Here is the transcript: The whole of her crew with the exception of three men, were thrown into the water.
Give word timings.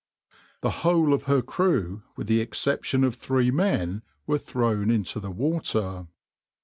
The 0.61 0.71
whole 0.81 1.13
of 1.13 1.25
her 1.25 1.43
crew 1.43 2.01
with 2.17 2.25
the 2.25 2.39
exception 2.39 3.03
of 3.03 3.13
three 3.13 3.51
men, 3.51 4.01
were 4.25 4.39
thrown 4.39 4.89
into 4.89 5.19
the 5.19 5.29
water. 5.29 6.07